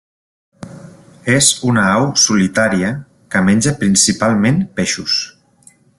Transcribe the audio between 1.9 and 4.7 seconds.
au solitària que menja principalment